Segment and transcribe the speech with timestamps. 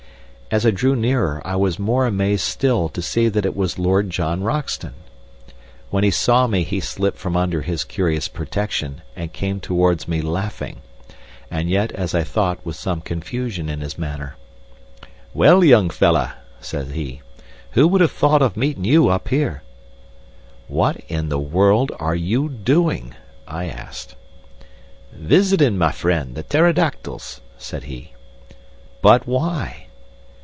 [0.53, 4.09] As I drew nearer I was more amazed still to see that it was Lord
[4.09, 4.93] John Roxton.
[5.89, 10.19] When he saw me he slipped from under his curious protection and came towards me
[10.21, 10.81] laughing,
[11.49, 14.35] and yet, as I thought, with some confusion in his manner.
[15.33, 17.21] "Well, young fellah," said he,
[17.71, 19.63] "who would have thought of meetin' you up here?"
[20.67, 23.15] "What in the world are you doing?"
[23.47, 24.15] I asked.
[25.13, 28.11] "Visitin' my friends, the pterodactyls," said he.
[29.01, 29.85] "But why?"